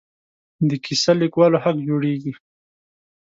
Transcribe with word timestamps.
د 0.69 0.71
کیسه 0.85 1.11
لیکوالو 1.21 1.57
حق 1.63 1.77
جوړېږي. 1.87 2.33